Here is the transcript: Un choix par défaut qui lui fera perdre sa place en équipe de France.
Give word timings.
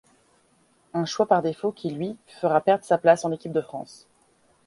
Un 0.95 1.05
choix 1.05 1.27
par 1.27 1.43
défaut 1.43 1.71
qui 1.71 1.91
lui 1.91 2.17
fera 2.25 2.59
perdre 2.61 2.83
sa 2.83 2.97
place 2.97 3.23
en 3.23 3.31
équipe 3.31 3.51
de 3.51 3.61
France. 3.61 4.07